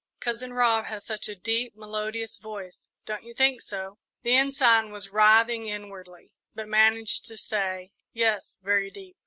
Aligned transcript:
"Cousin 0.19 0.51
Rob 0.53 0.85
has 0.85 1.05
such 1.05 1.29
a 1.29 1.35
deep, 1.35 1.75
melodious 1.75 2.35
voice, 2.37 2.85
don't 3.05 3.21
you 3.23 3.35
think 3.35 3.61
so?" 3.61 3.99
The 4.23 4.35
Ensign 4.35 4.89
was 4.91 5.09
writhing 5.09 5.67
inwardly, 5.67 6.31
but 6.55 6.67
managed 6.67 7.25
to 7.25 7.37
say, 7.37 7.91
"Yes; 8.11 8.57
very 8.63 8.89
deep." 8.89 9.15